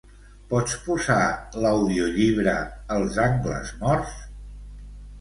[0.53, 1.17] Pots posar
[1.67, 2.57] l'audiollibre
[2.99, 4.21] "Els angles morts"?